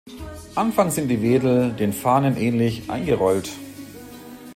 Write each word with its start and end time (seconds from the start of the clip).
Anfangs 0.55 0.95
sind 0.95 1.09
die 1.09 1.21
Wedel, 1.21 1.73
den 1.73 1.93
Farnen 1.93 2.35
ähnlich, 2.35 2.89
eingerollt. 2.89 3.51